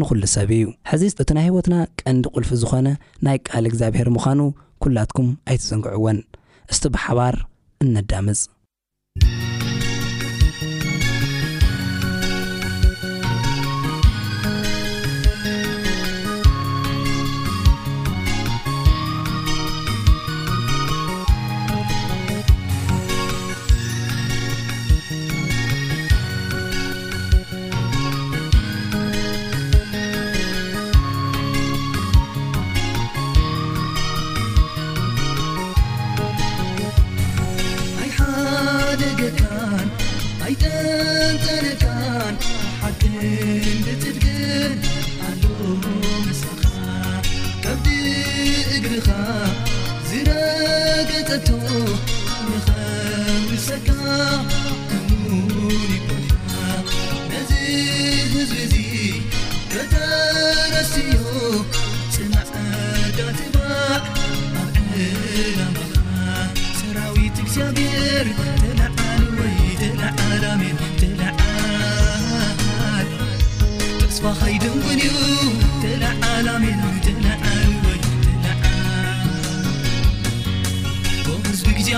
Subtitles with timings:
[0.00, 2.88] ንኹሉ ሰብ እዩ ሕዚ እቲ ናይ ህይወትና ቀንዲ ቁልፊ ዝኾነ
[3.26, 4.40] ናይ ቃል እግዚኣብሄር ምዃኑ
[4.84, 6.18] ኲላትኩም ኣይትዘንግዕዎን
[6.72, 7.34] እስቲ ብሓባር
[7.84, 8.40] እነዳምፅ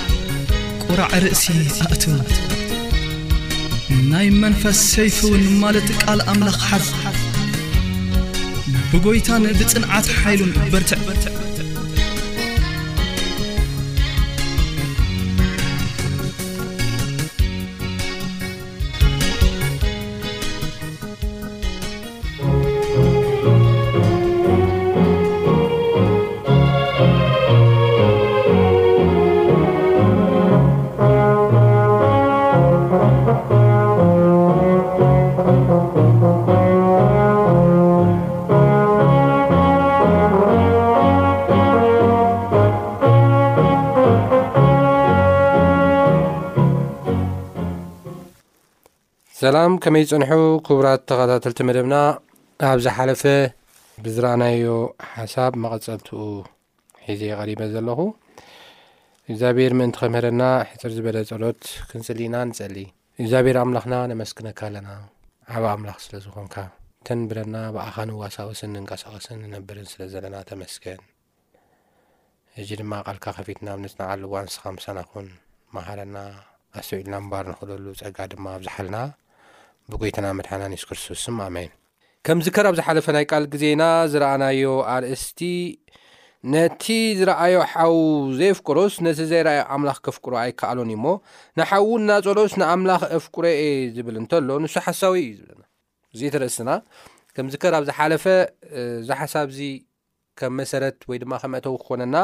[0.99, 2.03] ራዕ ርእሲ ኣእት
[4.11, 6.83] ናይ መንፈስ ሰይፍውን ማለት ቃል ኣምላኽ ሓር
[8.91, 10.41] ብጎይታን ብፅንዓት ሓይሉ
[10.73, 10.99] በርትዕ
[49.41, 50.31] ሰላም ከመይ ፅንሑ
[50.65, 51.95] ክቡራት ተኸታተልቲ መደብና
[52.69, 53.21] ኣብ ዝሓለፈ
[54.03, 54.65] ብዝረአናዮ
[55.13, 56.19] ሓሳብ መቀፀልትኡ
[57.05, 57.99] ሒዜ ቀሪበ ዘለኹ
[59.29, 61.61] እግዚኣብሔር ምእንቲ ከምህረና ሕፅር ዝበለ ፀሎት
[61.91, 62.75] ክንስሊ ኢና ንፀሊ
[63.21, 64.89] እግዚኣብሔር ኣምላኽና ነመስክነካ ኣለና
[65.55, 66.55] ዓብ ኣምላኽ ስለ ዝኮንካ
[67.09, 71.01] ተንብረና ብኣኻ ንዋሳወስን ንንቀሳቀስን ንነብርን ስለ ዘለና ተመስከን
[72.63, 75.29] እዚ ድማ ቃልካ ከፊትና ብ ነፅናዓሉ ዋን ስኻምሳናኹን
[75.77, 76.17] ማሃረና
[76.79, 78.95] ኣስተው ኢልና ምባር ንክእለሉ ፀጋ ድማ ኣብዝሓልና
[79.93, 81.71] ብጎይትና መድሓና ንስ ክርስቶስ ኣሜን
[82.25, 84.63] ከምዚከር ኣብ ዝሓለፈ ናይ ቃል ግዜና ዝረኣናዮ
[84.95, 85.39] ኣርእስቲ
[86.53, 86.85] ነቲ
[87.19, 87.95] ዝረኣዮ ሓው
[88.37, 91.07] ዘይ ፍቆሎስ ነቲ ዘይረኣዩ ኣምላኽ ከፍቅሮ ኣይከኣሎን እዩ ሞ
[91.59, 96.69] ንሓ ው እናፀሎስ ንኣምላኽ አፍቅሮ ኤ ዝብል እንተሎ ንሱ ሓሳዊ እዩ ዝብናእዜ ተርእስና
[97.35, 98.25] ከምዚከርኣብ ዝሓለፈ
[99.09, 99.59] ዝሓሳብዚ
[100.39, 102.15] ከም መሰረት ወይድማ ከመእተው ክኮነና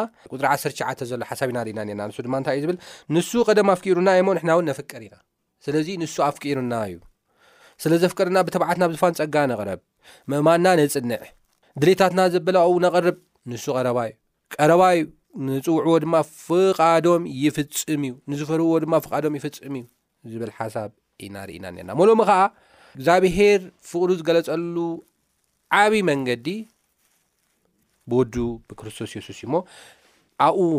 [0.41, 5.17] ሪ 1ሸዓ ዘሎ ሓሳብ ኢናኢና ናንሱ ድማንታይ እዩዝብልንሱ ቀደም ኣፍኪሩና እዩ ሞ ንሕናውን ነፍቀር ኢና
[5.67, 6.97] ስለዚ ንሱ ኣፍቂሩና እዩ
[7.83, 9.79] ስለ ዘ ፍቀድና ብተባዓትና ብዝፋን ፀጋ ነቕረብ
[10.31, 11.21] ምእማንና ነፅንዕ
[11.81, 13.17] ድሌታትና ዘበላው ነቐርብ
[13.51, 14.13] ንሱ ቀረባ እዩ
[14.55, 15.01] ቀረባ ዩ
[15.47, 16.15] ንፅውዕዎ ድማ
[16.45, 19.89] ፍቓዶም ይፍፅም እዩ ንዝፈርብዎ ድማ ፍቓዶም ይፍፅም እዩ
[20.33, 20.89] ዝብል ሓሳብ
[21.25, 22.39] ኢናርእና ነርና መሎሚ ከዓ
[22.97, 24.77] እግዚኣብሄር ፍቅዱ ዝገለፀሉ
[25.81, 26.47] ዓብይዪ መንገዲ
[28.11, 28.35] ብወዱ
[28.69, 29.61] ብክርስቶስ የሱስ እዩ ሞ
[30.45, 30.71] ኣብኡ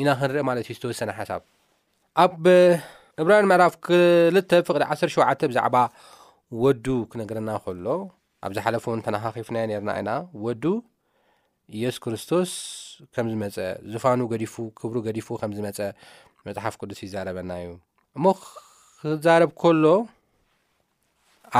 [0.00, 1.42] ኢና ክንርአ ማለት እዩ ዝተወሰነ ሓሳብ
[2.24, 2.44] ኣብ
[3.22, 5.76] ዕብራን ምዕራፍ ክልተ ፍቅሪ ዓሰ ሸውዓተ ብዛዕባ
[6.62, 7.84] ወዱ ክነገረና ከሎ
[8.46, 10.10] ኣብዝ ሓለፈ እውን ተናኻኺፍናዮ ነርና ኢና
[10.44, 10.64] ወዱ
[11.74, 12.50] እየሱ ክርስቶስ
[13.14, 13.56] ከም ዝመፀ
[13.92, 15.78] ዝፋኑ ገዲፉ ክብሩ ገዲፉ ከም ዝመፀ
[16.46, 17.68] መፅሓፍ ቅዱስ ይዛረበና እዩ
[18.24, 18.32] ሙ
[19.02, 19.84] ክዛረብ ከሎ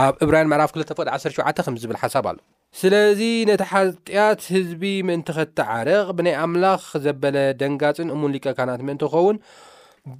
[0.02, 1.32] ኣብ እብራይን ምዕራፍ ክፍቅድ 1ሸ
[1.66, 2.38] ከምዝብል ሓሳብ ኣሎ
[2.81, 3.20] ስለዚ
[3.50, 9.38] ነቲ ሓጢኣት ህዝቢ ምእንቲ ክተዓረቕ ብናይ ኣምላኽ ዘበለ ደንጋፅን እሙንሊቀካናት ምእንቲ ክኸውን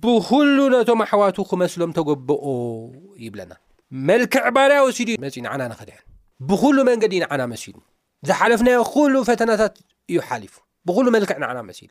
[0.05, 2.39] ብኩሉ ነቶም ኣሕዋቱ ክመስሎም ተጎብኦ
[3.27, 3.53] ይብለና
[4.09, 6.01] መልክዕ ባርያ ወሲድ እዩ መፅ ንዓና ንኸድን
[6.49, 7.77] ብኩሉ መንገዲ ዩ ንዓና መሲሉ
[8.29, 9.75] ዝሓለፍናዮ ኩሉ ፈተናታት
[10.11, 10.55] እዩ ሊፉ
[10.89, 11.91] ብሉ መልክዕ ንና መሲሉ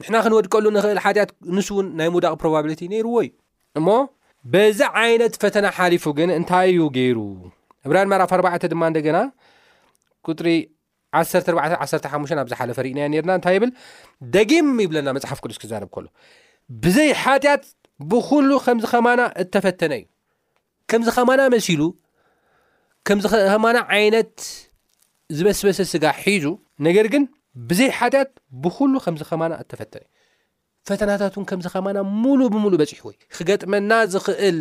[0.00, 3.30] እዩ ንሕና ክንወድቀሉ ንክእል ሓጢያት ንሱውን ናይ ሙውዳቅ ሮባብሊቲ ነይርዎ እዩ
[3.80, 3.88] እሞ
[4.54, 7.18] በዚ ዓይነት ፈተና ሓሊፉ ግን እንታይ እዩ ገይሩ
[7.86, 9.18] ዕብራን መዕራፍ 4ዕ ድማ ንደገና
[10.38, 10.50] ጥሪ
[11.20, 13.70] 115 ኣብ ዝሓለፈ ርእና ና እንታይ ብል
[14.36, 16.06] ደጊም ይብለና መፅሓፍ ቅዱስ ክዛርብ ከሎ
[16.82, 17.62] ብዘይ ሓጢያት
[18.10, 20.04] ብኩሉ ከምዚ ኸማና እተፈተነ እዩ
[20.90, 21.80] ከምዚ ኸማና መሲሉ
[23.08, 24.30] ከምዚ ኸማና ዓይነት
[25.36, 26.44] ዝበስበሰ ስጋ ሒዙ
[26.86, 27.24] ነገር ግን
[27.70, 28.30] ብዘይ ሓትያት
[28.64, 30.06] ብኩሉ ከምዚ ኸማና እተፈተረዩ
[30.88, 34.58] ፈተናታትእን ከምዚ ኸማና ሙሉእ ብሙሉእ በፂሕ ወይ ክገጥመና ዝክእል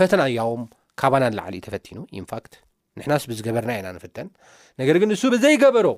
[0.00, 0.62] ፈተና እያዎም
[1.02, 2.54] ካባና ንላዕሊ እዩተፈቲኑ ንፋክት
[2.98, 4.28] ንሕና ስብዝገበርና ኢናንፍተን
[4.82, 5.88] ነገር ግን ንሱ ብዘይገበሮ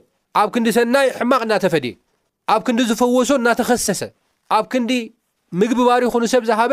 [0.40, 1.94] ኣብ ክንዲ ሰናይ ሕማቕ እዳተፈድየ
[2.54, 4.02] ኣብ ክንዲ ዝፈወሶ እናተኸሰሰ
[4.58, 4.92] ኣብ ክንዲ
[5.60, 6.72] ምግቢ ባሪ ይኹኑ ሰብ ዝሃበ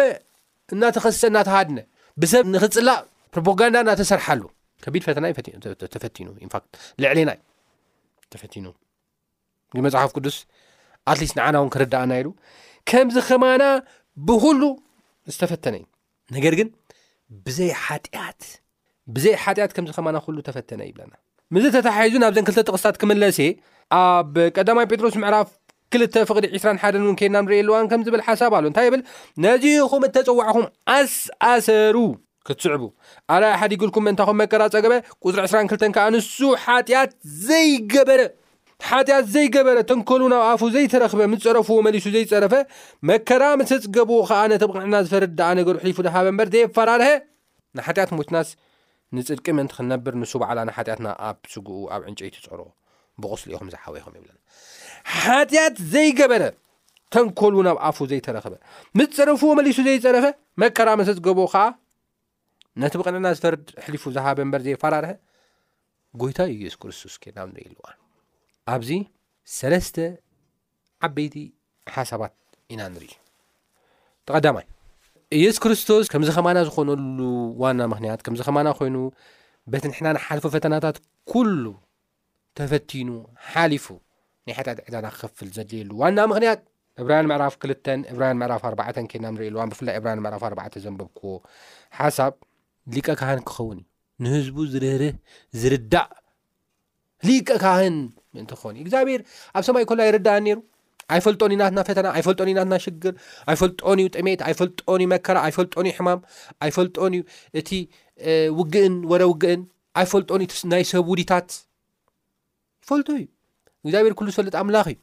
[0.75, 1.77] እናተኸስሰ እናተሃድነ
[2.21, 3.00] ብሰብ ንክፅላእ
[3.33, 4.41] ፕሮፖጋንዳ እናተሰርሓሉ
[4.83, 6.63] ከቢድ ፈተናእተፈቲኑ ኢንፋት
[7.03, 7.43] ልዕሊና እዩ
[8.33, 8.65] ተፈቲኑ
[9.75, 10.38] ግ መፅሓፍ ቅዱስ
[11.12, 12.27] ኣትሊስት ንዓና እውን ክርዳእናኢሉ
[12.89, 13.63] ከምዚ ኸማና
[14.29, 14.62] ብኩሉ
[15.36, 15.86] ዝተፈተነ እዩ
[16.38, 16.69] ነገር ግን
[17.45, 21.13] ብ ትብዘይ ሓጢያት ከምዚ ከማና ሉ ተፈተነ ይብለና
[21.55, 23.38] ምዚ ተተሓሒዙ ናብ ዘን ክልተ ጥቕስታት ክመለሰ
[24.00, 25.50] ኣብ ቀዳማዊ ጴጥሮስ ምዕራፍ
[25.94, 29.01] ክልተ ፍቕዲ 2ራሓን እውን ከድና ንርእየኣለዋን ከም ዝብል ሓሳብ ኣሎ እንታይ ብል
[29.46, 30.65] ነዚኹም እተፀዋዕኹም
[30.96, 31.98] ኣስኣሰሩ
[32.48, 32.84] ክትስዕቡ
[33.36, 34.94] ኣርይ ሓዲግልኩም መእንታኹም መቀራ ፀገበ
[35.25, 36.38] ቁፅሪ 22 ከዓ ንሱ
[36.89, 37.01] ጢ
[37.48, 42.56] ዘይበሓጢያት ዘይገበረ ተንከሉ ናብ ኣፉ ዘይተረክበ ምስ ፀረፍዎ መሊሱ ዘይፀረፈ
[43.12, 47.10] መከራ ምስ ህፅገብዎ ከዓ ነተብቕንዕና ዝፈርድ ድኣ ነገሩ ሒሊፉ ዝሃበ እምበር ዘይፈራርሀ
[47.79, 48.50] ንሓጢኣት ሞትናስ
[49.17, 52.62] ንፅድቂ ምንቲ ክነብር ንሱ በዕላ ና ሓጢኣትና ኣብ ስጉኡ ኣብ ዕንጨ ይትፅዕሮ
[53.24, 54.36] ብቕስሉ ኢኹም ዝሓወ ኢኹም ይብለና
[55.24, 56.44] ሓትያት ዘይገበረ
[57.16, 58.54] ተንኮሉ ናብ ኣፉ ዘይተረክበ
[59.00, 60.26] ምስ ፅረፉዎ መሊሱ ዘይፀረፈ
[60.62, 61.66] መከራመሰፅገብ ከዓ
[62.82, 65.12] ነቲ ብቕንዕና ዝፈርድ ሕሊፉ ዝሃበ እበር ዘይፈራርሀ
[66.22, 67.86] ጎይታዩ ኢየሱ ክርስቶስ ናኣብ ንሪኢ ኣልዋ
[68.74, 68.90] ኣብዚ
[69.58, 69.98] ሰለስተ
[71.08, 71.36] ዓበይቲ
[71.96, 72.34] ሓሳባት
[72.74, 73.14] ኢና ንርኢ
[74.28, 74.66] ተቐዳማይ
[75.38, 77.20] ኢየሱ ክርስቶስ ከምዚ ኸማና ዝኾነሉ
[77.62, 78.98] ዋና ምክንያት ከምዚ ኸማና ኮይኑ
[79.72, 80.98] በቲ ንሕናንሓልፉ ፈተናታት
[81.32, 81.64] ኩሉ
[82.58, 83.10] ተፈቲኑ
[83.54, 83.88] ሓሊፉ
[84.48, 86.60] ናይ ሓጣት ዕዳዳ ክከፍል ዘድልዩሉ ዋና ምክንያት
[87.01, 91.34] ዕብራን ምዕራፍ ክልተን ዕብራን ምዕራፍ ኣርባዕን ኬናንሪእ ልዋን ብፍላይ ዕብራን ዕራፍ ኣባዕ ዘንበብክዎ
[91.98, 92.34] ሓሳብ
[92.96, 93.86] ሊቀ ካህን ክኸውን እዩ
[94.25, 95.13] ንህዝቡ ዝርህርህ
[95.62, 96.08] ዝርዳእ
[97.27, 97.98] ሊቀ ካህን
[98.36, 99.22] ምእንት ክኾንዩ እግዚኣብሔር
[99.58, 100.60] ኣብ ሰማይ ኮሎ ኣይረዳእን ነይሩ
[101.16, 103.13] ኣይፈልጦኒ ናትና ፈተና ኣይፈልጦን ዩናትና ሽግር
[103.51, 106.20] ኣይፈልጦንዩ ጥሜት ኣይፈልጦኒዩ መከራ ኣይፈልጦኒዩ ሕማም
[106.66, 107.22] ኣይፈልጦንዩ
[107.60, 107.70] እቲ
[108.60, 109.62] ውግእን ወደ ውግእን
[110.01, 111.50] ኣይፈልጦንዩ ናይ ሰብውድታት
[112.86, 113.25] ይፈልጦ እዩ
[113.86, 114.98] እግዚኣብሔር ኩሉ ዝፈልጥ ኣምላኽ እዩ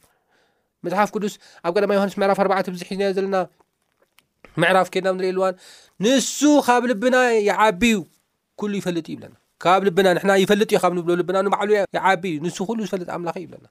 [0.85, 1.33] መፅሓፍ ቅዱስ
[1.67, 3.35] ኣብ ቀማ ዮሃንስ ምዕራፍ ኣባዕ ብዙሒ ዝ ዘለና
[4.61, 5.53] ምዕራፍ ኬድናንሪኢ ልዋን
[6.05, 7.15] ንሱ ካብ ልብና
[7.63, 7.95] ዓቢዩ
[8.69, 9.81] ሉ ይፈጥ ብለናካብ
[10.29, 10.77] ና ፈልጥዩ
[11.07, 11.71] ብ ብና ባዕሉ
[12.23, 13.65] ቢዩንሱ ሉ ዝፈልጥ ኣምእ ብለና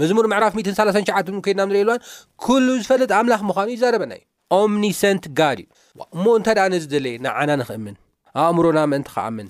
[0.00, 2.50] መሙር ዕራፍ ሸድናን ዋ
[2.82, 3.08] ዝፈጥ
[3.50, 4.24] ኑ ይዘረበና እዩ
[4.58, 7.96] ኦምኒ ሰንት ጋድ እዩእሞ እንታይ ዳነ ዝደለየ ንዓና ንክእምን
[8.42, 9.48] ኣእምሮና መእንቲ ክኣምን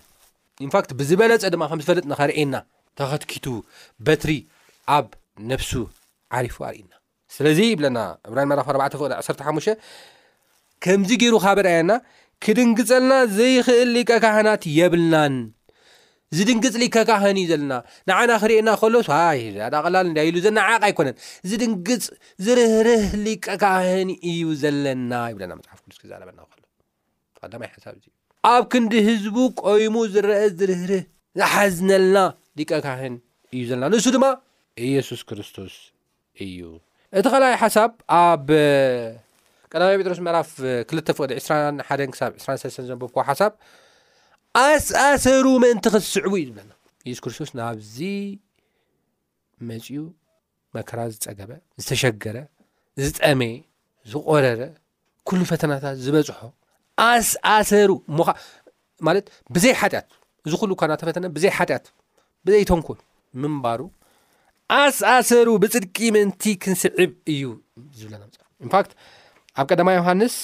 [0.67, 2.55] ንፋት ብዝበነፀ ድማ ከምዝፈልጥ ንኸርእና
[2.99, 3.47] ተኸትኪቱ
[4.07, 4.31] በትሪ
[4.97, 5.07] ኣብ
[5.51, 5.73] ነፍሱ
[6.39, 6.93] ዓሪፉ ኣርእና
[7.37, 9.03] ስለዚ ይብለና ዕብራን መራፍ 4 ቅ
[9.41, 9.67] ዓሓሽ
[10.85, 11.93] ከምዚ ገይሩ ካበርኣየና
[12.45, 15.35] ክድንግፀልና ዘይክእል ሊቀ ካህናት የብልናን
[16.37, 17.73] ዝድንግፅ ሊከካህን እዩ ዘለና
[18.09, 21.17] ንዓና ክሪእየና ከሎስ ይ ዳቀላል ኢሉ ዘና ዓቅ ኣይኮነን
[21.51, 22.05] ዝድንግፅ
[22.47, 28.93] ዝርህርህ ሊቀ ካህን እዩ ዘለና ይብለና መፅሓፍ ስክዘረበና ሎ ዳማይ ሓሳብ እ እ ኣብ ክንዲ
[29.09, 31.03] ህዝቡ ቆይሙ ዝረአ ዝርህርህ
[31.41, 32.19] ዝሓዝነልና
[32.61, 33.17] ሊቀ ካህን
[33.55, 34.25] እዩ ዘለና ንሱ ድማ
[34.87, 35.73] ኢየሱስ ክርስቶስ
[36.45, 36.59] እዩ
[37.19, 38.47] እቲ ካልኣይ ሓሳብ ኣብ
[39.73, 40.51] ቀዳማ ጴጥሮስ መዕራፍ
[40.91, 41.55] ክልተ ፍቅዲ 2ራ
[41.89, 43.53] ሓን ክሳብ 2ሰስተ ዘብብኳ ሓሳብ
[44.65, 46.71] ኣስኣሰሩ መንቲ ክትስዕቡ እዩ ዝብለና
[47.07, 47.99] ኢየሱስ ክርስቶስ ናብዚ
[49.69, 49.99] መፂኡ
[50.77, 51.51] መከራ ዝፀገበ
[51.83, 52.37] ዝተሸገረ
[53.05, 53.55] ዝጠመየ
[54.13, 54.61] ዝቆረረ
[55.29, 56.41] ኩሉ ፈተናታት ዝበፅሖ
[57.11, 58.21] ኣስኣሰሩ ሞ
[59.09, 60.09] ማለት ብዘይ ሓጢኣት
[60.47, 61.87] እዚ ኩሉ እኳ እናተ ፈተነ ብዘይ ሓጢኣት
[62.47, 62.99] ብዘይተንኮል
[63.43, 63.81] ምንባሩ
[64.79, 67.43] ኣስኣሰሩ ብፅድቂ ምእንቲ ክንስዕብ እዩ
[68.01, 68.35] ዝብለና መ
[68.65, 68.93] እንፋክት
[69.61, 70.37] ኣብ ቀዳማ ዮሃንስ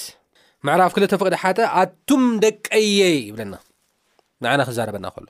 [0.67, 3.53] ምዕራፍ ክልተ ፍቕድ ሓጠ ኣቱም ደቀየ ይብለና
[4.43, 5.27] ንዓና ክዛረበና ከሎ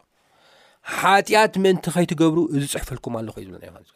[1.00, 3.90] ሓጢኣት ምእንቲ ከይትገብሩ እዝፅሕፈልኩም ኣለኹ እዩ ዝብለናዮሃንስ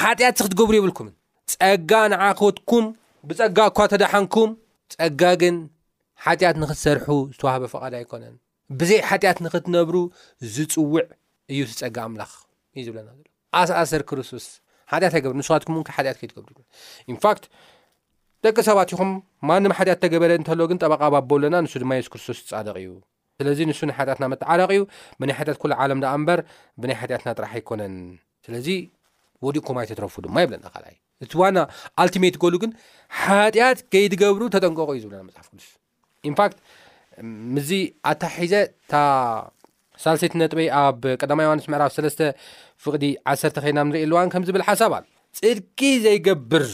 [0.00, 1.14] ሓጢኣት ዚ ክትገብሩ የብልኩምን
[1.54, 2.84] ፀጋ ንዓኸትኩም
[3.28, 4.50] ብፀጋ እኳ ተዳሓንኩም
[4.94, 5.56] ፀጋ ግን
[6.26, 8.36] ሓጢኣት ንክትሰርሑ ዝተዋህበ ፈቓድ ኣይኮነን
[8.80, 9.96] ብዘይ ሓጢኣት ንክትነብሩ
[10.54, 11.02] ዝፅውዕ
[11.52, 12.32] እዩ ትፀጋ ኣምላኽ
[12.76, 13.26] እዩ ዝብለና ዘሎ
[13.60, 14.46] ኣሳኣሰር ክርስቶስ
[14.92, 16.56] ሓጢት ኣይገብሩ ንስትኩምሓጢትከትብሩ
[17.14, 17.44] ንፋክት
[18.44, 19.10] ደቂ ሰባት ኢኹም
[19.48, 22.90] ማንም ሓጢኣት ተገበረ እንተዎ ግን ጠበቃ ባቦ ኣለና ንሱ ድማ ሱስ ክርስቶስ ትፃደቅ እዩ
[23.38, 24.82] ስለዚ ንሱ ናይ ሓጢትና መትዓረቂ እዩ
[25.20, 26.40] ብናይ ሓጢት ሉ ዓለም ዳኣ ምበር
[26.82, 27.94] ብናይ ሓጢትናጥራሕ ኣይኮነን
[28.46, 28.68] ስለዚ
[29.46, 31.58] ወዲኡኩማትረፉ ማእቲዋና
[32.04, 32.24] ኣቲሜ
[32.54, 32.70] ሉግን
[33.24, 36.54] ሓጢት ከይትገብሩ ተጠንቀቁ እዩ ዝብለናፅሓፍ ስንት
[37.54, 37.70] ምዚ
[38.12, 38.98] ኣታ ሒዘ እ
[40.02, 42.20] ሳልሴይት ነጥበ ኣብ ቀዳማ ዮዋንት ምዕራፍ ሰለስተ
[42.84, 45.04] ፍቅዲ ዓሰተ ኮይና ንሪኢ ኣልዋን ከም ዝብል ሓሳብል
[45.38, 46.66] ፅድቂ ዘይገብር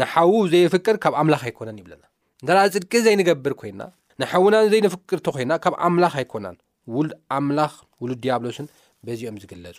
[0.00, 2.02] ንሓዉ ዘይፍቅር ካብ ኣምላኽ ኣይኮነን ይብለና
[2.42, 3.82] እንተ ፅድቂ ዘይንገብር ኮይና
[4.22, 6.56] ንሓውናን ዘይንፍቅር እቶ ኮይና ካብ ኣምላኽ ኣይኮናን
[6.96, 7.72] ውሉድ ኣምላኽ
[8.02, 8.66] ውሉድ ዲያብሎስን
[9.06, 9.78] በዚኦም ዝግለፁ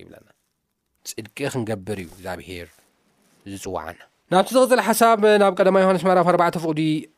[0.00, 0.28] ይብለና
[1.12, 2.68] ፅድቂ ክንገብር እዩ እግዚኣብሄር
[3.50, 3.98] ዝፅዋዓና
[4.32, 6.48] ናብቲ ትቕፅል ሓሳብ ናብ ቀማ ዮሃንስ መዕፍ4 ፍቅ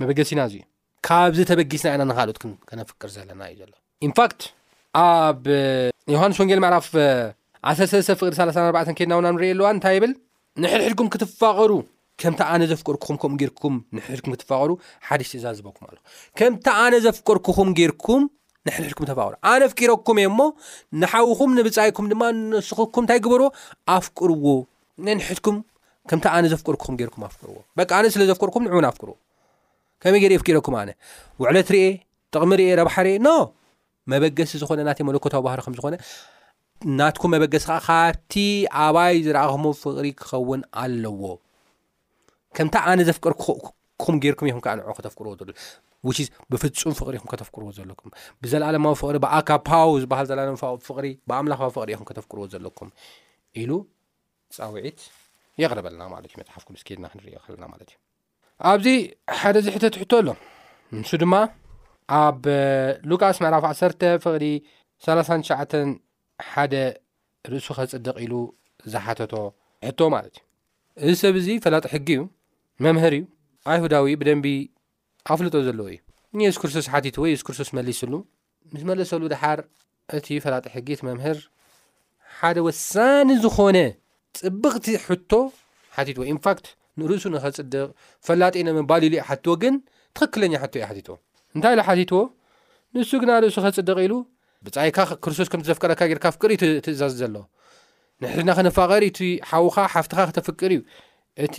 [0.02, 0.56] መበገሲና እዚ
[1.08, 3.74] ካብዚ ተበጊስና ኢና ንካልኦት ከነፍቅር ዘለና እዩ ዘሎ
[4.08, 4.42] እንፋክት
[5.08, 5.44] ኣብ
[6.14, 6.88] ዮሃንስ ወንጌል መዕራፍ
[8.08, 10.12] ሰብ ፍቅዲ 4 ኬድናውና ንሪኤየኣለዋ ንታይ ብል
[10.62, 11.72] ንሕልሕድኩም ክትፋቐሩ
[12.22, 14.70] ከም ኣነ ዘፍርኩምምርኩም ንኩም ክትቐሩ
[15.08, 15.90] ሓደ ሽዛዝበኩም ኣ
[16.40, 18.22] ከም ኣነ ዘፍቅርኩኹም ርኩም
[18.68, 20.40] ንልሕኩም ሩኣነ ፍረኩም እ ሞ
[21.02, 22.24] ንሓዊኹም ንብፃይኩም ማ
[22.70, 23.48] ስኩም እንታይ ግበርዎ
[23.96, 24.46] ኣፍርዎ
[25.06, 27.56] ነርኹምኩኣዎ
[28.00, 30.26] ኣነ ስለዘፍቅርኩም ንዕውን ኣፍዎመይ ገ
[30.68, 30.84] ኩም ኣ
[31.52, 31.84] ዕሎትኤ
[32.38, 32.98] ቕሚኤ ረብሓ
[34.12, 35.94] መበገሲ ዝኮነ ናተ መለኮዊ ባህ ዝኾነ
[36.86, 38.34] እናትኩም መበገስ ከዓ ካብቲ
[38.86, 41.22] ኣባይ ዝረኣኸም ፍቅሪ ክኸውን ኣለዎ
[42.56, 43.34] ከምታ ኣነ ዘፍቅር
[44.04, 45.32] ኩም ገርኩም ኢኹም ከዓ ን ከተፍቅርዎ
[46.52, 48.10] ብፍፁም ፍቕሪኹም ከተፍቅርዎ ዘለኩም
[48.44, 50.40] ብዘለኣለማዊ ፍቅሪ ብኣካፓው ዝሃ ዘለ
[50.90, 52.90] ፍቅሪ ብኣምላኻዊ ፍቕሪ ኢኹም ከተፍቅርዎ ዘለኩም
[53.62, 53.72] ኢሉ
[54.58, 55.00] ፀውዒት
[55.62, 57.98] የቕረበለና ማለት እዩ መፅሓፍ ሉስኬድና ክንሪኢ ከለና ማለት እዩ
[58.72, 58.88] ኣብዚ
[59.40, 60.30] ሓደ ዝሕተትሕቶ ኣሎ
[60.98, 61.34] እንሱ ድማ
[62.22, 62.42] ኣብ
[63.12, 64.44] ሉቃስ መዕራፍ 1 ፍቅሪ
[65.08, 65.92] 3 ተሸዓን
[66.52, 66.74] ሓደ
[67.52, 68.34] ርእሱ ኸፅድቅ ኢሉ
[68.94, 69.34] ዝሓተቶ
[69.88, 70.36] ሕቶ ማለት
[71.02, 72.22] እዩ እዚ ሰብ እዚ ፈላጢ ሕጊ እዩ
[72.86, 73.24] መምህር እዩ
[73.74, 74.48] ኣይሁዳዊ ብደንቢ
[75.34, 76.00] ኣፍልጦ ዘለዎ እዩ
[76.46, 78.14] የሱስክርስቶስ ሓቲትዎ የሱስ ክርስቶስ መሊስሉ
[78.74, 79.60] ምስ መለሰሉ ድሓር
[80.18, 81.38] እቲ ፈላጢ ሕጊ እቲ መምህር
[82.40, 83.78] ሓደ ወሳኒ ዝኾነ
[84.40, 85.32] ፅብቕቲ ሕቶ
[85.98, 86.66] ሓቲትወ ኢንፋክት
[87.02, 87.88] ንርእሱ ንኸፅድቅ
[88.28, 89.76] ፈላጢነ መባል ኢሉ ዩ ሓትትዎ ግን
[90.18, 91.16] ትኽክለኛ ሕቶ እዩ ሓቲትዎ
[91.56, 92.22] እንታይ ሉ ሓቲትዎ
[92.96, 94.14] ንሱ ግና ርእሱ ኸፅድቕ ኢሉ
[94.66, 97.36] ብፃይካ ክርስቶስ ከም ዘፍቀለካ ጌርካ ኣፍቅር እዩ ትእዛዝ ዘሎ
[98.22, 100.82] ንሕድና ክነፋቐሪ ቲ ሓዉኻ ሓፍትኻ ክተፍቅር እዩ
[101.46, 101.56] እቲ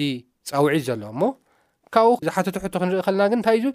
[0.50, 1.22] ፀውዒ ዘሎ እሞ
[1.96, 3.66] ካብኡ ዝሓትቱ ሕቶ ክንርኢ ከለና ግን እንታይ እዚ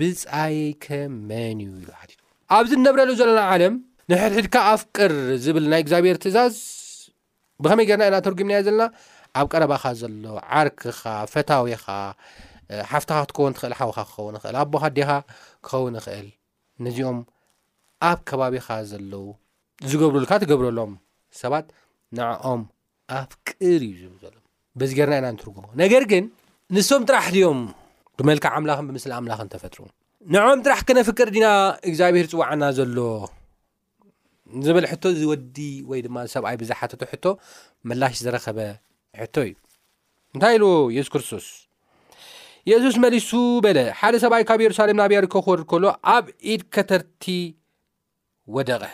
[0.00, 0.84] ብፃይከ
[1.28, 2.18] መን እዩ ኢሉ ሓትት
[2.56, 3.74] ኣብዚ ነብረሉ ዘለና ዓለም
[4.12, 5.12] ንሕድሕድካ ኣፍቅር
[5.46, 6.56] ዝብል ናይ እግዚኣብሔር ትእዛዝ
[7.64, 8.84] ብኸመይ ጌርና ኢና ተርጉም ንየ ዘለና
[9.40, 10.22] ኣብ ቀረባኻ ዘሎ
[10.60, 11.00] ዓርክኻ
[11.32, 11.84] ፈታዊኻ
[12.92, 15.10] ሓፍትኻ ክትከወን ትኽእል ሓውኻ ክኸውን ንኽእል ኣቦካ ዴኻ
[15.66, 16.28] ክኸውን ይኽእል
[16.86, 17.18] ነዚኦም
[18.08, 19.24] ኣብ ከባቢኻ ዘለው
[19.90, 20.92] ዝገብሩልካ ትገብረሎም
[21.40, 21.66] ሰባት
[22.18, 22.62] ንኦም
[23.20, 24.34] ኣፍቅር እዩ ዝብዘሎ
[24.80, 26.24] በዚገርና ኢና ንትርጉሞ ነገር ግን
[26.76, 27.60] ንሶም ጥራሕ ድኦም
[28.18, 29.80] ብመልክዕ ኣምላኽን ብምስሊ ኣምላክን ተፈጥሮ
[30.34, 31.46] ንአም ጥራሕ ክነፍቅር ድና
[31.90, 32.98] እግዚኣብሄር ፅዋዕና ዘሎ
[34.66, 35.56] ዝብል ሕቶ ዝወዲ
[35.90, 37.24] ወይ ድማ ሰብኣይ ብዝሓቱ ሕቶ
[37.90, 38.58] መላሽ ዝረኸበ
[39.20, 39.54] ሕቶ እዩ
[40.34, 41.46] እንታይ ኢልዎ የሱስ ክርስቶስ
[42.70, 43.30] የሱስ መሊሱ
[43.64, 47.24] በለ ሓደ ሰብኣይ ካብ የሩሳሌም ናብያ ርከቦ ክወርድ ዝከሎዎ ኣብ ኢድ ከተርቲ
[48.56, 48.84] ወደቐ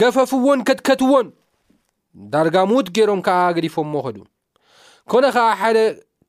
[0.00, 1.28] ገፈፍዎን ከትከትዎን
[2.32, 4.16] ዳርጋ ሙት ገይሮም ከዓ ገዲፎምሞ ክዱ
[5.12, 5.78] ኮነ ኸዓ ሓደ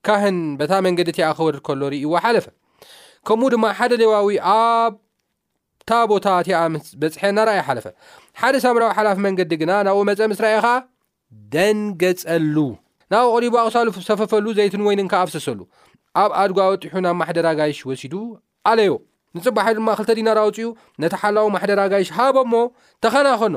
[0.07, 2.45] ካህን በታ መንገዲ እቲኣ ክወርድ ከሎ ርእይዎ ሓለፈ
[3.27, 7.85] ከምኡ ድማ ሓደ ሌዋዊ ኣብታ ቦታ እቲኣ ምስበፅሐ ናርአይ ሓለፈ
[8.43, 10.75] ሓደ ሳምራዊ ሓላፊ መንገዲ ግና ናብኡ መፀ ምስ ራኤ ኸዓ
[11.55, 12.55] ደንገጸሉ
[13.13, 15.59] ናብ ቅሪቡ ኣቕሳሉ ሰፈፈሉ ዘይትን ወይንን ከዓ ኣፍሰሰሉ
[16.23, 18.13] ኣብ ኣድጓ ወጢሑ ናብ ማሕደራጋይሽ ወሲዱ
[18.71, 18.93] ኣለዮ
[19.37, 20.67] ንፅባሓሉ ድማ ክልተ ዲናራውፅኡ
[21.01, 22.53] ነቲ ሓላዊ ማሕደራጋይ ሻሃቦሞ
[23.03, 23.55] ተኸናኸኖ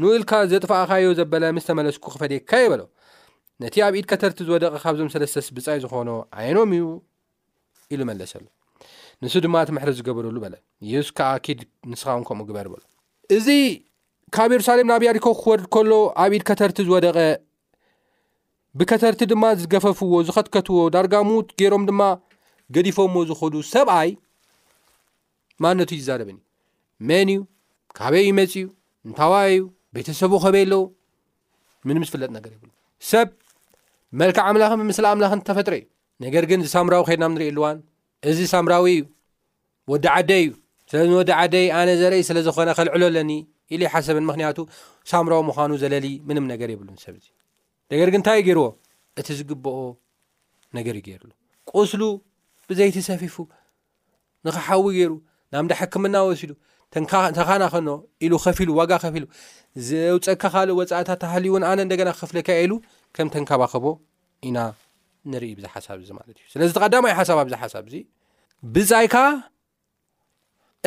[0.00, 2.82] ንው ኢልካ ዘጥፋኣካዮ ዘበለ ምስተመለስኩ ክፈደካዮ በሎ
[3.62, 6.08] ነቲ ኣብ ኢድ ከተርቲ ዝወደቀ ካብዞም ሰለስተ ስብፃይ ዝኮኑ
[6.40, 6.84] ዓይኖም እዩ
[7.94, 8.44] ኢሉ መለሰሉ
[9.24, 10.54] ንሱ ድማ እቲ ምሕሪ ዝገብርሉ በለ
[10.90, 12.82] ይብስካ ኪድ ንስኻውን ከምኡ ግበር በሎ
[13.36, 13.48] እዚ
[14.34, 15.92] ካብ የሩሳሌም ናብ ያሪኮ ክወርድ ከሎ
[16.24, 17.18] ኣብ ኢድ ከተርቲ ዝወደቐ
[18.78, 22.02] ብከተርቲ ድማ ዝገፈፍዎ ዝኸትከትዎ ዳርጋሙት ገይሮም ድማ
[22.76, 24.08] ገዲፎዎ ዝኸዱ ሰብኣይ
[25.64, 26.38] ማነቱ ይይዛረብኒእዩ
[27.08, 27.40] መን እዩ
[27.98, 28.64] ካበይ ይመፂ እዩ
[29.06, 29.60] እንታዋ እዩ
[29.96, 30.82] ቤተሰቡ ኸበይ ኣለው
[31.88, 32.70] ምንም ዝፍለጥ ነገር የብሉ
[33.10, 33.28] ሰብ
[34.20, 35.84] መልክዕ ኣምላኽን ብምስሊ ኣምላኽን ተፈጥሮ እዩ
[36.24, 37.76] ነገር ግን እዚሳምራዊ ከድናም ንሪኢ ኣልዋን
[38.30, 39.02] እዚ ሳምራዊ እዩ
[39.92, 40.48] ወዲ ዓደ እዩ
[40.90, 43.30] ስለዚወዲ ዓደ ኣነ ዘርኢ ስለ ዝኮነ ከልዕሎ ኣለኒ
[43.74, 44.58] ኢሉይ ሓሰብን ምክንያቱ
[45.10, 47.26] ሳምራዊ ምዃኑ ዘለሊ ምንም ነገር የብሉን ሰብ እዚ
[47.92, 48.64] ነገር ግን እንታይ ገይርዎ
[49.20, 49.76] እቲ ዝግብኦ
[50.78, 51.30] ነገር እዩ ገይሩሉ
[51.74, 52.02] ቁስሉ
[52.70, 53.36] ብዘይተሰፊፉ
[54.46, 55.12] ንክሓዊ ገይሩ
[55.52, 56.52] ናብ እዳ ሕክምና ወሲሉ
[57.36, 57.88] ተኻናኸኖ
[58.24, 59.26] ኢሉ ከፊ ሉ ዋጋ ኸፊ ሉ
[59.88, 62.72] ዘውፀካካ ወፃእታት ኣህሊእውን ኣነ እንደገና ክክፍለካ ኢሉ
[63.16, 63.84] ከም ተንከባከቦ
[64.48, 64.58] ኢና
[65.32, 67.96] ንርኢ ብዙ ሓሳብ ዚ ማለት እዩ ስለዚ ተቀዳማይ ሓሳብ ብዚ ሓሳብ እዚ
[68.74, 69.14] ብጻይካ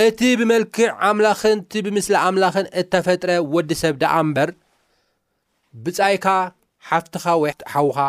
[0.06, 4.50] እቲ ብመልክዕ ኣምላኽን እቲ ብምስሊ ኣምላኽን እተፈጥረ ወዲ ሰብ ደኣ እምበር
[5.86, 6.28] ብፃይካ
[6.90, 8.00] ሓፍትኻ ወይ ሓውካ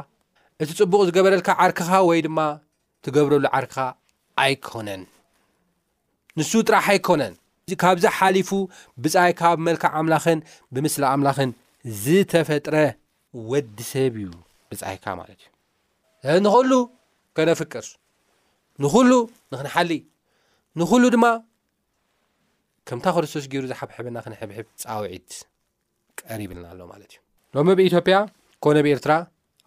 [0.63, 2.39] እቲ ፅቡቅ ዝገበረልካ ዓርክኻ ወይ ድማ
[3.05, 3.79] ትገብረሉ ዓርክካ
[4.45, 5.03] ኣይኮነን
[6.41, 7.33] ንሱ ጥራሕ ኣይኮነን
[7.83, 8.51] ካብዛሓሊፉ
[9.03, 10.39] ብፃይካ ብመልክዕ ኣምላክን
[10.75, 11.51] ብምስሊ ኣምላክን
[12.03, 12.77] ዝተፈጥረ
[13.51, 14.31] ወዲሰብ እዩ
[14.71, 15.41] ብፃይካ ማለት
[16.27, 16.73] እዩ ንክሉ
[17.37, 17.85] ከነፍቅር
[18.85, 19.11] ንኩሉ
[19.53, 19.91] ንክንሓሊ
[20.81, 21.25] ንኩሉ ድማ
[22.89, 25.31] ከምታ ክርስቶስ ገይሩ ዝሓብሕብና ክንሕብሕብ ፃውዒት
[26.29, 27.21] ቀሪብልና ኣሎ ማለት እዩ
[27.57, 28.17] ሎሚ ብኢትዮጵያ
[28.65, 29.13] ኮነ ብኤርትራ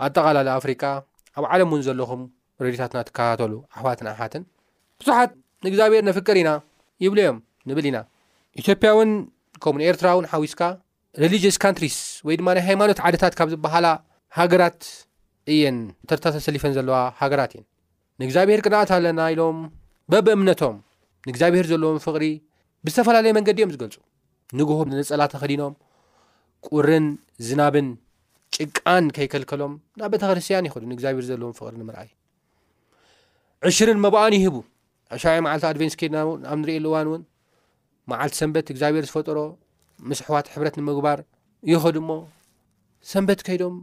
[0.06, 0.84] ኣጠቃላለዩ ኣፍሪቃ
[1.40, 2.22] ኣብ ዓለም እውን ዘለኹም
[2.66, 4.44] ሬድታትና ትከታተሉ ኣሕዋትን ኣትን
[5.02, 5.32] ብዙሓት
[5.66, 6.50] ንእግዚኣብሔር ነፍቅር ኢና
[7.04, 7.38] ይብሎ ዮም
[7.70, 7.98] ንብል ኢና
[8.62, 9.12] ኢትዮጵያ እውን
[9.64, 10.62] ከምኡ ኤርትራ እውን ሓዊስካ
[11.22, 11.98] ሬሊጅስ ካትሪስ
[12.28, 13.88] ወይ ድማ ናይ ሃይማኖት ዓደታት ካብ ዝበሃላ
[14.40, 14.82] ሃገራት
[15.54, 15.78] እየን
[16.10, 17.66] ተርታ ተሰሊፈን ዘለዋ ሃገራት እየን
[18.22, 19.58] ንእግዚኣብሄር ቅንኣት ኣለና ኢሎም
[20.12, 20.76] በብእምነቶም
[21.28, 22.26] ንእግዚኣብሔር ዘለዎም ፍቕሪ
[22.88, 23.98] ብዝተፈላለየ መንገዲ እዮም ዝገልፁ
[24.60, 25.74] ንግህም ነፀላተኸዲኖም
[26.68, 27.06] ቁርን
[27.48, 27.88] ዝናብን
[28.56, 32.10] ጭቃን ከይከልከሎም ናብ ቤተክርስትያን ይክእሉ ንእግዚኣብሔር ዘለዎም ፍቅሪ ንምርኣዩ
[33.70, 34.56] ዕሽርን መባኣን ይህቡ
[35.14, 36.18] ኣብ ሸባዒ መዓልቲ ኣድቨንስ ከድና
[36.52, 37.24] ኣብ ንሪኢየሉእዋን እውን
[38.12, 39.40] መዓልቲ ሰንበት እግዚኣብሔር ዝፈጠሮ
[40.10, 41.20] ምስሕዋት ሕብረት ንምግባር
[41.72, 42.12] ይኸዱ ሞ
[43.12, 43.76] ሰንበት ከይዶም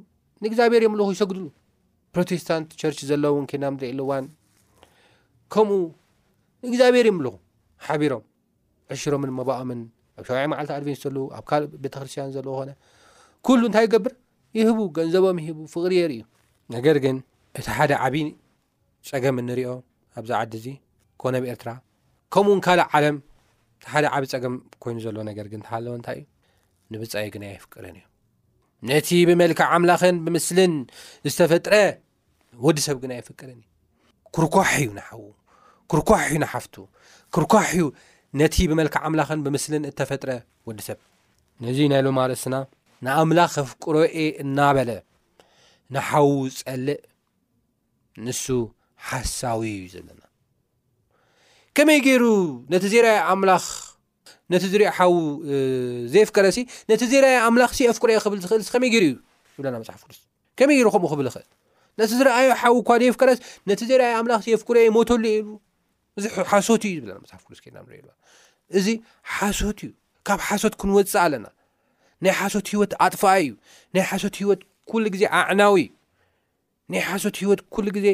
[0.43, 1.45] ንእግዚኣብሔር የምልኹ ይሰግድሉ
[2.15, 4.27] ፕሮቴስታንት ቸርች ዘለዎ እውን ከድና ብ ንሪእየ ሉእዋን
[5.55, 5.77] ከምኡ
[6.65, 7.35] ንእግዚኣብሔር የምልኹ
[7.87, 8.25] ሓቢሮም
[8.95, 9.81] ዕሽሮምን መባኦምን
[10.21, 12.73] ኣብ ሸባዒ ማዓልቲ ኣድቨንስ ዘለው ኣብ ካልእ ቤተክርስትያን ዘለዎ ኮነ
[13.47, 14.15] ኩሉ እንታይ ይገብር
[14.59, 16.25] ይህቡ ገንዘቦም ይሂቡ ፍቕሪየርኢ እዩ
[16.75, 17.17] ነገር ግን
[17.59, 18.25] እቲ ሓደ ዓብይ
[19.11, 19.71] ፀገም እንሪኦ
[20.19, 20.67] ኣብዚ ዓዲ እዚ
[21.23, 21.71] ኮነኣብ ኤርትራ
[22.35, 23.17] ከምኡእውን ካልእ ዓለም
[23.93, 26.27] ሓደ ዓብ ፀገም ኮይኑ ዘሎ ነገር ግን ተሃለወ እንታይ እዩ
[26.93, 28.05] ንብፃይ ግን ኣይፍቅርን እዩ
[28.91, 30.73] ነቲ ብመልክዕ ኣምላክን ብምስልን
[31.29, 31.75] ዝተፈጥረ
[32.67, 33.69] ወዲ ሰብ ግን ኣይፍቅርን እዩ
[34.37, 35.25] ክርኳሕ እዩ ናሓው
[35.93, 36.75] ክርኳሕ እዩ ናሓፍቱ
[37.37, 37.85] ክርኳሕ እዩ
[38.41, 40.31] ነቲ ብመልክዕ ኣምላክን ብምስልን እተፈጥረ
[40.71, 40.99] ወዲሰብ
[41.67, 42.55] ነዚ ናይ ሎማ ርእስና
[43.07, 44.91] ንኣምላኽ ኣፍቅሮ የ እናበለ
[45.95, 46.31] ንሓዉ
[46.61, 47.01] ፀልእ
[48.25, 48.45] ንሱ
[49.09, 50.22] ሓሳዊ እዩ ዘለና
[51.77, 52.25] ከመይ ገይሩ
[52.73, 53.65] ነቲ ዜራኣይ ኣምላኽ
[54.53, 55.13] ነቲ ዝርአ ሓዊ
[56.13, 56.57] ዘፍቀረሲ
[56.91, 59.13] ነቲ ዘራኣዩ ኣምላኽ ሲ ኤፍቁርየ ክብል ዝኽእል ከመይ ሩዩ
[59.57, 61.39] ዝብናሓፍስይምኡብእነ
[62.11, 63.39] ዝኣዩ ሓ ኳ ፍረስ
[64.65, 64.99] ፍ ሉ
[66.23, 66.77] ዙሓሶትዩሓፍስእዚ
[69.37, 69.91] ሓሶት እዩ
[70.27, 71.47] ካብ ሓሶት ክንወፅእ ኣለና
[72.23, 73.51] ናይ ሓሶት ሂወት ኣጥፋኣ እዩ
[73.95, 74.61] ናይ ሓሶት ሂወት
[75.03, 75.77] ሉ ግዜ ኣዕናዊ
[76.93, 78.07] ናይ ሓሶት ሂወት ኩሉ ግዜ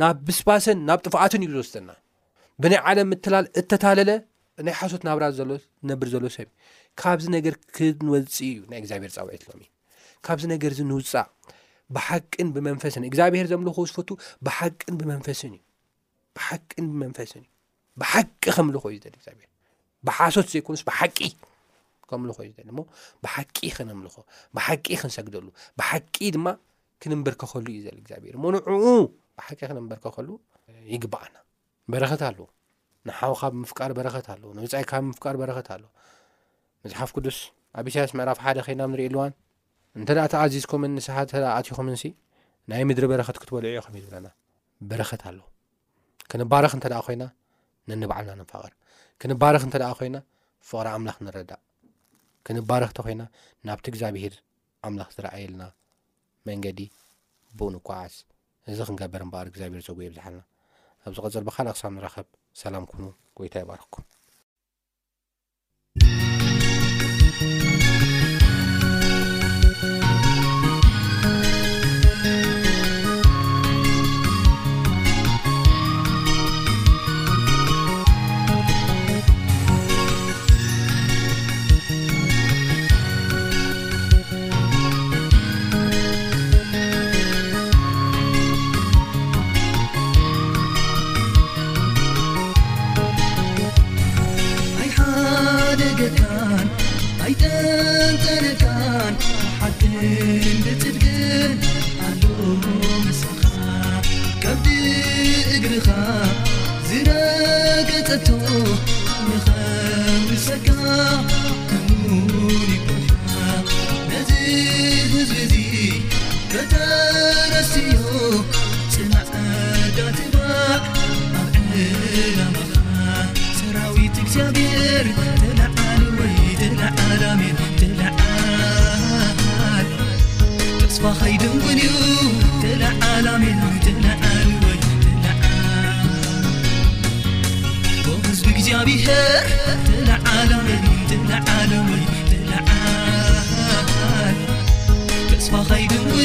[0.00, 1.88] ናብ ብስፋሰን ናብ ጥፋኣትን እዩ ዝወስተና
[2.62, 4.10] ብናይ ዓለም ተላል እተታለለ
[4.66, 5.24] ናይ ሓሶት ናብራ
[5.90, 6.54] ነብር ዘሎ ሰብ እ
[7.00, 9.68] ካብዚ ነገር ክንወፅእ እዩ ናይ እግዚኣብሄር ፀውዒት ሎእ
[10.26, 11.28] ካብዚ ነገር እዚ ንውፃእ
[11.96, 14.10] ብሓቅን ብመንፈስን እግዚኣብሄር ዘምልኮ ዝፈቱ
[14.46, 15.62] ብሓን ብመንፈስን እዩ
[16.46, 17.52] ሓን ብመንፈስን እዩ
[18.00, 19.48] ብሓቂ ከምልኮ እዩ ል ግዚብሔር
[20.06, 21.18] ብሓሶት ዘይኮንስ ብሓቂ
[22.10, 22.78] ከምልኮ እዩ ል እሞ
[23.24, 24.16] ብሓቂ ክንምልኮ
[24.56, 25.46] ብሓቂ ክንሰግደሉ
[25.80, 26.46] ብሓቂ ድማ
[27.04, 28.70] ክንምበርከኸሉ እዩ ዘል ግዚኣብሄር እሞ ንዕኡ
[29.40, 30.28] ብሓቂ ክንምበርከኸሉ
[30.94, 31.34] ይግባአና
[31.92, 32.38] በረኸት ኣለ
[33.08, 35.84] ንሓወካ ብምፍቃር በረኸት ኣለ ንብጻይካ ብምፍቃር በረኸት ኣለ
[36.84, 37.38] መፅሓፍ ቅዱስ
[37.78, 39.32] ኣብ ኢሳያስ ምዕራፍ ሓደ ኸይናም ንርእ ልዋን
[39.98, 41.96] እንተኣተ ኣዚዝኩምን ንስሓ ተኣትኹምን
[42.70, 44.28] ናይ ምድሪ በረኸት ክትበልዑኢኹም እዩ ዝብለና
[44.90, 45.38] በረኸት ኣለ
[46.52, 47.24] ባረኽ ተ ኮይና
[47.90, 48.72] ነንባዓልና ንፋቕር
[49.42, 50.10] ባረኽተ ኮይ
[50.70, 53.22] ፍቕ ምላ ዳእባረኽተ ኮይና
[53.68, 54.34] ናብቲ እግዚኣብሄር
[54.88, 55.62] ኣምላኽ ዝረኣየልና
[56.48, 56.80] መንገዲ
[57.58, 58.14] ብኡ ንኳዓዝ
[58.72, 60.42] እዚ ክንገበር ምበሪ እግዚኣብሄር ፀጉ ይብዝሓልና
[61.06, 62.26] ኣብ ዚ ቐፅል ብካልኣኽሳብ ንረኸብ
[62.62, 64.06] ሰላም ኩኑ ጎይታ ይባርክኩም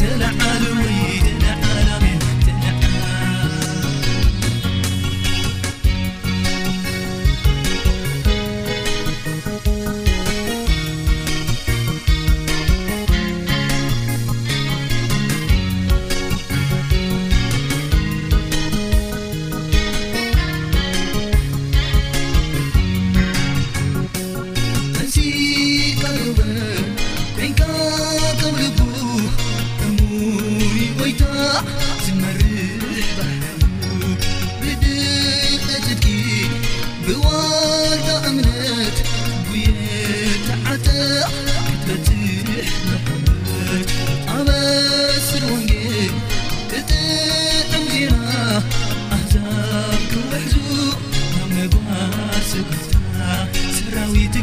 [0.00, 0.99] تلعلو